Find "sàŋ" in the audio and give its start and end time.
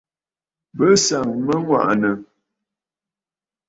1.05-1.25